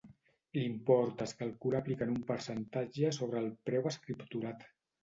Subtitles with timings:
[0.57, 4.71] L'import es calcula aplicant un percentatge sobre el preu escripturat.